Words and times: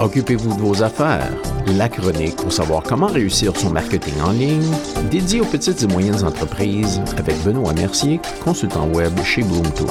Occupez-vous 0.00 0.54
de 0.54 0.60
vos 0.60 0.82
affaires. 0.84 1.28
La 1.76 1.88
chronique 1.88 2.36
pour 2.36 2.52
savoir 2.52 2.84
comment 2.84 3.08
réussir 3.08 3.56
son 3.56 3.70
marketing 3.70 4.14
en 4.24 4.30
ligne, 4.30 4.72
dédié 5.10 5.40
aux 5.40 5.44
petites 5.44 5.82
et 5.82 5.86
moyennes 5.88 6.24
entreprises 6.24 7.02
avec 7.16 7.36
Benoît 7.42 7.72
Mercier, 7.72 8.20
consultant 8.44 8.86
web 8.88 9.12
chez 9.24 9.42
Bloom 9.42 9.68
Tools. 9.72 9.88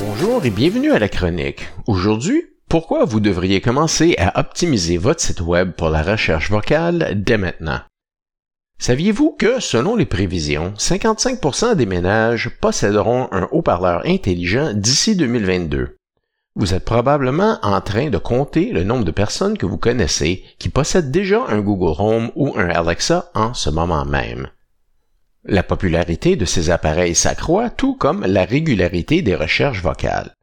Bonjour 0.00 0.44
et 0.46 0.50
bienvenue 0.50 0.92
à 0.92 0.98
la 0.98 1.10
chronique. 1.10 1.68
Aujourd'hui, 1.86 2.42
pourquoi 2.70 3.04
vous 3.04 3.20
devriez 3.20 3.60
commencer 3.60 4.14
à 4.18 4.40
optimiser 4.40 4.96
votre 4.96 5.20
site 5.20 5.42
web 5.42 5.72
pour 5.72 5.90
la 5.90 6.02
recherche 6.02 6.50
vocale 6.50 7.22
dès 7.22 7.36
maintenant? 7.36 7.80
Saviez-vous 8.78 9.32
que, 9.38 9.58
selon 9.58 9.96
les 9.96 10.04
prévisions, 10.04 10.74
55% 10.76 11.74
des 11.74 11.86
ménages 11.86 12.50
posséderont 12.60 13.28
un 13.32 13.48
haut-parleur 13.50 14.02
intelligent 14.04 14.72
d'ici 14.74 15.16
2022? 15.16 15.96
Vous 16.54 16.74
êtes 16.74 16.84
probablement 16.84 17.58
en 17.62 17.80
train 17.80 18.10
de 18.10 18.18
compter 18.18 18.72
le 18.72 18.84
nombre 18.84 19.04
de 19.04 19.10
personnes 19.10 19.58
que 19.58 19.66
vous 19.66 19.78
connaissez 19.78 20.44
qui 20.58 20.68
possèdent 20.68 21.10
déjà 21.10 21.44
un 21.48 21.60
Google 21.60 22.00
Home 22.00 22.30
ou 22.34 22.54
un 22.56 22.68
Alexa 22.68 23.30
en 23.34 23.54
ce 23.54 23.70
moment 23.70 24.04
même. 24.04 24.48
La 25.44 25.62
popularité 25.62 26.36
de 26.36 26.44
ces 26.44 26.70
appareils 26.70 27.14
s'accroît 27.14 27.70
tout 27.70 27.94
comme 27.94 28.24
la 28.26 28.44
régularité 28.44 29.22
des 29.22 29.34
recherches 29.34 29.82
vocales. 29.82 30.34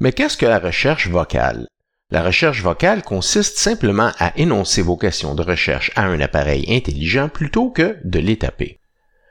Mais 0.00 0.12
qu'est-ce 0.12 0.36
que 0.36 0.46
la 0.46 0.58
recherche 0.58 1.08
vocale? 1.08 1.68
La 2.12 2.22
recherche 2.22 2.60
vocale 2.60 3.02
consiste 3.02 3.56
simplement 3.56 4.10
à 4.18 4.38
énoncer 4.38 4.82
vos 4.82 4.98
questions 4.98 5.34
de 5.34 5.40
recherche 5.40 5.90
à 5.96 6.02
un 6.02 6.20
appareil 6.20 6.66
intelligent 6.68 7.30
plutôt 7.30 7.70
que 7.70 7.96
de 8.04 8.18
les 8.18 8.36
taper. 8.36 8.80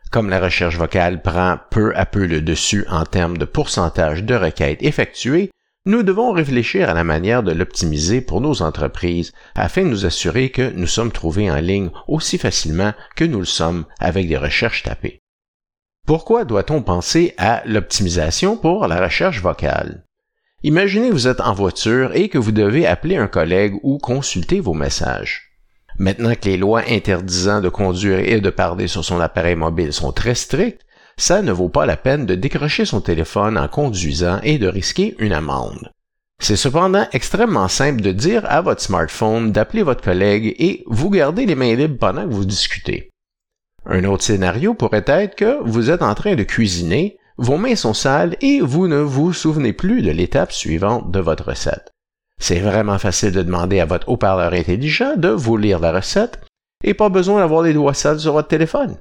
Comme 0.09 0.31
la 0.31 0.39
recherche 0.39 0.77
vocale 0.77 1.21
prend 1.21 1.59
peu 1.69 1.95
à 1.95 2.07
peu 2.07 2.25
le 2.25 2.41
dessus 2.41 2.87
en 2.89 3.05
termes 3.05 3.37
de 3.37 3.45
pourcentage 3.45 4.23
de 4.23 4.33
requêtes 4.33 4.81
effectuées, 4.81 5.51
nous 5.85 6.01
devons 6.01 6.31
réfléchir 6.31 6.89
à 6.89 6.95
la 6.95 7.03
manière 7.03 7.43
de 7.43 7.51
l'optimiser 7.51 8.19
pour 8.19 8.41
nos 8.41 8.63
entreprises 8.63 9.31
afin 9.53 9.83
de 9.83 9.89
nous 9.89 10.07
assurer 10.07 10.49
que 10.49 10.71
nous 10.71 10.87
sommes 10.87 11.11
trouvés 11.11 11.51
en 11.51 11.57
ligne 11.57 11.91
aussi 12.07 12.39
facilement 12.39 12.93
que 13.15 13.25
nous 13.25 13.41
le 13.41 13.45
sommes 13.45 13.85
avec 13.99 14.27
des 14.27 14.37
recherches 14.37 14.81
tapées. 14.81 15.19
Pourquoi 16.07 16.45
doit-on 16.45 16.81
penser 16.81 17.35
à 17.37 17.61
l'optimisation 17.67 18.57
pour 18.57 18.87
la 18.87 18.99
recherche 18.99 19.39
vocale? 19.39 20.03
Imaginez 20.63 21.09
que 21.09 21.13
vous 21.13 21.27
êtes 21.27 21.41
en 21.41 21.53
voiture 21.53 22.15
et 22.15 22.29
que 22.29 22.37
vous 22.37 22.51
devez 22.51 22.85
appeler 22.85 23.17
un 23.17 23.27
collègue 23.27 23.73
ou 23.81 23.97
consulter 23.97 24.59
vos 24.59 24.75
messages. 24.75 25.51
Maintenant 25.97 26.35
que 26.35 26.49
les 26.49 26.57
lois 26.57 26.83
interdisant 26.87 27.61
de 27.61 27.69
conduire 27.69 28.19
et 28.19 28.39
de 28.39 28.49
parler 28.51 28.87
sur 28.87 29.03
son 29.03 29.19
appareil 29.19 29.55
mobile 29.55 29.91
sont 29.91 30.11
très 30.11 30.35
strictes, 30.35 30.81
ça 31.17 31.41
ne 31.41 31.51
vaut 31.51 31.69
pas 31.69 31.87
la 31.87 31.97
peine 31.97 32.27
de 32.27 32.35
décrocher 32.35 32.85
son 32.85 33.01
téléphone 33.01 33.57
en 33.57 33.67
conduisant 33.67 34.39
et 34.43 34.59
de 34.59 34.67
risquer 34.67 35.15
une 35.17 35.33
amende. 35.33 35.91
C'est 36.39 36.55
cependant 36.55 37.07
extrêmement 37.11 37.67
simple 37.67 38.01
de 38.01 38.11
dire 38.11 38.43
à 38.45 38.61
votre 38.61 38.81
smartphone 38.81 39.51
d'appeler 39.51 39.81
votre 39.81 40.03
collègue 40.03 40.55
et 40.59 40.83
vous 40.85 41.09
gardez 41.09 41.47
les 41.47 41.55
mains 41.55 41.75
libres 41.75 41.97
pendant 41.99 42.23
que 42.23 42.33
vous 42.33 42.45
discutez. 42.45 43.09
Un 43.85 44.03
autre 44.03 44.23
scénario 44.23 44.75
pourrait 44.75 45.05
être 45.07 45.35
que 45.35 45.57
vous 45.63 45.89
êtes 45.89 46.03
en 46.03 46.13
train 46.13 46.35
de 46.35 46.43
cuisiner 46.43 47.17
vos 47.41 47.57
mains 47.57 47.75
sont 47.75 47.95
sales 47.95 48.37
et 48.41 48.61
vous 48.61 48.87
ne 48.87 48.99
vous 48.99 49.33
souvenez 49.33 49.73
plus 49.73 50.03
de 50.03 50.11
l'étape 50.11 50.51
suivante 50.51 51.09
de 51.09 51.19
votre 51.19 51.45
recette. 51.45 51.89
C'est 52.37 52.59
vraiment 52.59 52.99
facile 52.99 53.31
de 53.31 53.41
demander 53.41 53.79
à 53.79 53.85
votre 53.85 54.09
haut-parleur 54.09 54.53
intelligent 54.53 55.15
de 55.17 55.29
vous 55.29 55.57
lire 55.57 55.79
la 55.79 55.91
recette 55.91 56.39
et 56.83 56.93
pas 56.93 57.09
besoin 57.09 57.39
d'avoir 57.39 57.63
les 57.63 57.73
doigts 57.73 57.95
sales 57.95 58.19
sur 58.19 58.33
votre 58.33 58.47
téléphone. 58.47 58.99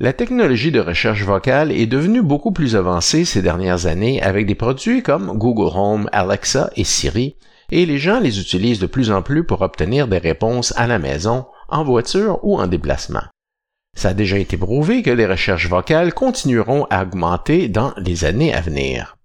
La 0.00 0.12
technologie 0.12 0.72
de 0.72 0.80
recherche 0.80 1.22
vocale 1.22 1.70
est 1.70 1.86
devenue 1.86 2.22
beaucoup 2.22 2.50
plus 2.50 2.74
avancée 2.74 3.24
ces 3.24 3.42
dernières 3.42 3.86
années 3.86 4.20
avec 4.22 4.46
des 4.46 4.56
produits 4.56 5.04
comme 5.04 5.38
Google 5.38 5.70
Home, 5.72 6.08
Alexa 6.10 6.70
et 6.74 6.84
Siri, 6.84 7.36
et 7.70 7.86
les 7.86 7.98
gens 7.98 8.18
les 8.18 8.40
utilisent 8.40 8.80
de 8.80 8.86
plus 8.86 9.12
en 9.12 9.22
plus 9.22 9.44
pour 9.44 9.62
obtenir 9.62 10.08
des 10.08 10.18
réponses 10.18 10.74
à 10.76 10.88
la 10.88 10.98
maison, 10.98 11.46
en 11.68 11.84
voiture 11.84 12.40
ou 12.42 12.58
en 12.58 12.66
déplacement. 12.66 13.22
Ça 13.96 14.10
a 14.10 14.14
déjà 14.14 14.38
été 14.38 14.56
prouvé 14.56 15.02
que 15.02 15.10
les 15.10 15.26
recherches 15.26 15.68
vocales 15.68 16.14
continueront 16.14 16.86
à 16.90 17.02
augmenter 17.02 17.68
dans 17.68 17.92
les 17.96 18.24
années 18.24 18.54
à 18.54 18.60
venir. 18.60 19.16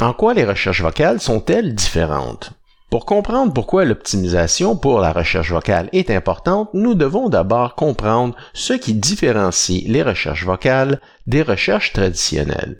En 0.00 0.12
quoi 0.12 0.34
les 0.34 0.44
recherches 0.44 0.82
vocales 0.82 1.20
sont-elles 1.20 1.74
différentes? 1.74 2.52
Pour 2.90 3.06
comprendre 3.06 3.54
pourquoi 3.54 3.86
l'optimisation 3.86 4.76
pour 4.76 5.00
la 5.00 5.12
recherche 5.12 5.50
vocale 5.50 5.88
est 5.92 6.10
importante, 6.10 6.68
nous 6.74 6.94
devons 6.94 7.30
d'abord 7.30 7.74
comprendre 7.74 8.34
ce 8.52 8.74
qui 8.74 8.92
différencie 8.92 9.84
les 9.86 10.02
recherches 10.02 10.44
vocales 10.44 11.00
des 11.26 11.42
recherches 11.42 11.94
traditionnelles. 11.94 12.78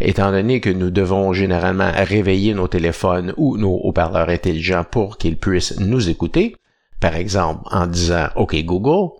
Étant 0.00 0.32
donné 0.32 0.60
que 0.60 0.70
nous 0.70 0.90
devons 0.90 1.32
généralement 1.32 1.92
réveiller 1.94 2.52
nos 2.52 2.66
téléphones 2.66 3.32
ou 3.36 3.56
nos 3.56 3.76
haut-parleurs 3.76 4.28
intelligents 4.28 4.84
pour 4.90 5.18
qu'ils 5.18 5.38
puissent 5.38 5.78
nous 5.78 6.08
écouter, 6.08 6.56
par 6.98 7.14
exemple 7.14 7.62
en 7.70 7.86
disant 7.86 8.30
OK 8.34 8.56
Google, 8.64 9.12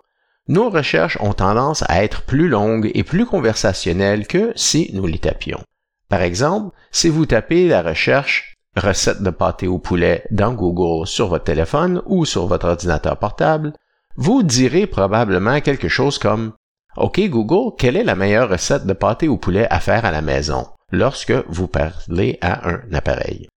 nos 0.48 0.70
recherches 0.70 1.18
ont 1.20 1.32
tendance 1.32 1.84
à 1.88 2.04
être 2.04 2.22
plus 2.22 2.48
longues 2.48 2.90
et 2.94 3.04
plus 3.04 3.26
conversationnelles 3.26 4.26
que 4.26 4.52
si 4.56 4.90
nous 4.92 5.06
les 5.06 5.18
tapions. 5.18 5.62
Par 6.08 6.22
exemple, 6.22 6.74
si 6.90 7.08
vous 7.08 7.26
tapez 7.26 7.68
la 7.68 7.82
recherche 7.82 8.54
recette 8.76 9.22
de 9.22 9.30
pâté 9.30 9.66
au 9.66 9.78
poulet 9.78 10.24
dans 10.30 10.52
Google 10.52 11.06
sur 11.06 11.28
votre 11.28 11.44
téléphone 11.44 12.02
ou 12.06 12.24
sur 12.24 12.46
votre 12.46 12.66
ordinateur 12.68 13.18
portable, 13.18 13.72
vous 14.16 14.42
direz 14.42 14.86
probablement 14.86 15.60
quelque 15.60 15.88
chose 15.88 16.18
comme 16.18 16.52
OK 16.96 17.20
Google, 17.28 17.74
quelle 17.78 17.96
est 17.96 18.04
la 18.04 18.14
meilleure 18.14 18.48
recette 18.48 18.86
de 18.86 18.92
pâté 18.92 19.28
au 19.28 19.36
poulet 19.36 19.66
à 19.70 19.80
faire 19.80 20.04
à 20.04 20.12
la 20.12 20.22
maison 20.22 20.66
lorsque 20.92 21.32
vous 21.48 21.66
parlez 21.66 22.38
à 22.40 22.68
un 22.68 22.92
appareil. 22.92 23.48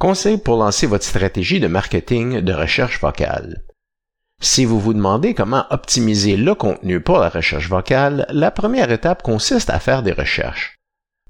Conseil 0.00 0.38
pour 0.38 0.56
lancer 0.56 0.86
votre 0.86 1.04
stratégie 1.04 1.60
de 1.60 1.68
marketing 1.68 2.40
de 2.40 2.52
recherche 2.52 3.00
vocale. 3.00 3.62
Si 4.44 4.66
vous 4.66 4.78
vous 4.78 4.92
demandez 4.92 5.32
comment 5.32 5.64
optimiser 5.70 6.36
le 6.36 6.54
contenu 6.54 7.00
pour 7.00 7.18
la 7.18 7.30
recherche 7.30 7.70
vocale, 7.70 8.26
la 8.28 8.50
première 8.50 8.92
étape 8.92 9.22
consiste 9.22 9.70
à 9.70 9.78
faire 9.78 10.02
des 10.02 10.12
recherches. 10.12 10.76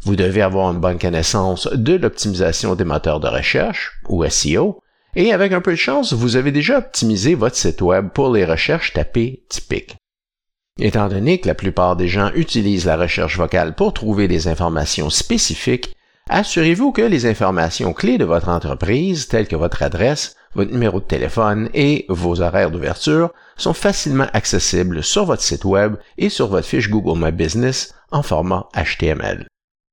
Vous 0.03 0.17
devez 0.17 0.43
avoir 0.43 0.73
une 0.73 0.81
bonne 0.81 0.99
connaissance 0.99 1.69
de 1.73 1.95
l'optimisation 1.95 2.75
des 2.75 2.83
moteurs 2.83 3.21
de 3.21 3.29
recherche, 3.29 3.93
ou 4.09 4.29
SEO, 4.29 4.81
et 5.15 5.33
avec 5.33 5.53
un 5.53 5.61
peu 5.61 5.71
de 5.71 5.77
chance, 5.77 6.13
vous 6.13 6.35
avez 6.35 6.51
déjà 6.51 6.79
optimisé 6.79 7.37
votre 7.37 7.55
site 7.55 7.83
web 7.83 8.09
pour 8.09 8.33
les 8.33 8.45
recherches 8.45 8.93
tapées 8.93 9.45
typiques. 9.49 9.95
Étant 10.81 11.07
donné 11.07 11.39
que 11.39 11.47
la 11.47 11.55
plupart 11.55 11.95
des 11.95 12.09
gens 12.09 12.33
utilisent 12.35 12.87
la 12.87 12.97
recherche 12.97 13.39
vocale 13.39 13.77
pour 13.77 13.95
trouver 13.95 14.27
des 14.27 14.49
informations 14.49 15.09
spécifiques, 15.09 15.95
assurez-vous 16.31 16.91
que 16.91 17.03
les 17.03 17.27
informations 17.27 17.93
clés 17.93 18.19
de 18.19 18.25
votre 18.25 18.49
entreprise, 18.49 19.29
telles 19.29 19.47
que 19.47 19.55
votre 19.55 19.85
adresse, 19.85 20.35
votre 20.55 20.73
numéro 20.73 21.01
de 21.01 21.05
téléphone 21.05 21.69
et 21.75 22.07
vos 22.09 22.41
horaires 22.41 22.71
d'ouverture 22.71 23.33
sont 23.57 23.75
facilement 23.75 24.27
accessibles 24.33 25.03
sur 25.03 25.25
votre 25.25 25.43
site 25.43 25.65
web 25.65 25.97
et 26.19 26.29
sur 26.29 26.49
votre 26.49 26.67
fiche 26.67 26.91
Google 26.91 27.19
My 27.23 27.33
Business 27.33 27.95
en 28.11 28.23
format 28.23 28.69
HTML. 28.75 29.47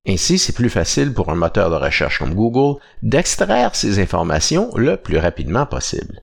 Ainsi, 0.07 0.39
c'est 0.39 0.53
plus 0.53 0.69
facile 0.69 1.13
pour 1.13 1.29
un 1.29 1.35
moteur 1.35 1.69
de 1.69 1.75
recherche 1.75 2.19
comme 2.19 2.33
Google 2.33 2.79
d'extraire 3.03 3.75
ces 3.75 3.99
informations 3.99 4.71
le 4.75 4.97
plus 4.97 5.17
rapidement 5.17 5.65
possible. 5.65 6.21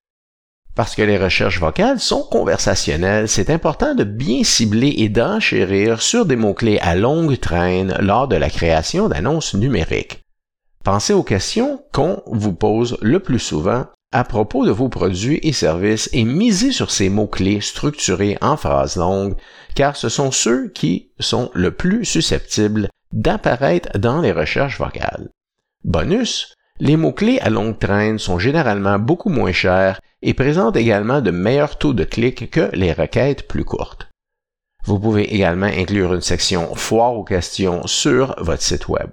Parce 0.75 0.95
que 0.95 1.03
les 1.03 1.19
recherches 1.19 1.61
vocales 1.61 1.99
sont 1.99 2.23
conversationnelles, 2.23 3.29
c'est 3.29 3.51
important 3.51 3.95
de 3.95 4.05
bien 4.05 4.45
cibler 4.45 4.95
et 4.99 5.09
d'enchérir 5.09 6.01
sur 6.01 6.25
des 6.25 6.37
mots-clés 6.37 6.79
à 6.81 6.95
longue 6.95 7.39
traîne 7.39 7.97
lors 8.01 8.29
de 8.29 8.37
la 8.37 8.49
création 8.49 9.09
d'annonces 9.09 9.55
numériques. 9.55 10.23
Pensez 10.85 11.13
aux 11.13 11.25
questions 11.25 11.83
qu'on 11.93 12.23
vous 12.27 12.53
pose 12.53 12.97
le 13.03 13.21
plus 13.21 13.41
souvent 13.41 13.87
à 14.13 14.25
propos 14.25 14.65
de 14.65 14.71
vos 14.71 14.89
produits 14.89 15.39
et 15.43 15.53
services 15.53 16.09
et 16.13 16.25
misez 16.25 16.73
sur 16.73 16.91
ces 16.91 17.09
mots-clés 17.09 17.61
structurés 17.61 18.39
en 18.41 18.57
phrases 18.57 18.97
longues, 18.97 19.37
car 19.75 19.97
ce 19.97 20.09
sont 20.09 20.31
ceux 20.31 20.69
qui 20.69 21.11
sont 21.21 21.51
le 21.55 21.71
plus 21.73 22.05
susceptibles 22.05 22.89
d'apparaître 23.13 23.99
dans 23.99 24.21
les 24.21 24.33
recherches 24.33 24.79
vocales. 24.79 25.29
Bonus, 25.85 26.55
les 26.81 26.97
mots-clés 26.97 27.39
à 27.41 27.51
longue 27.51 27.79
traîne 27.79 28.19
sont 28.19 28.39
généralement 28.39 28.99
beaucoup 28.99 29.31
moins 29.31 29.53
chers 29.53 30.01
et 30.23 30.35
présentent 30.35 30.77
également 30.77 31.21
de 31.21 31.31
meilleurs 31.31 31.77
taux 31.77 31.93
de 31.93 32.05
clics 32.05 32.51
que 32.51 32.71
les 32.73 32.93
requêtes 32.93 33.47
plus 33.47 33.65
courtes. 33.65 34.09
Vous 34.85 34.99
pouvez 34.99 35.35
également 35.35 35.67
inclure 35.67 36.15
une 36.15 36.23
section 36.23 36.75
foire 36.75 37.15
aux 37.15 37.25
questions 37.25 37.87
sur 37.87 38.35
votre 38.39 38.63
site 38.63 38.89
web. 38.89 39.11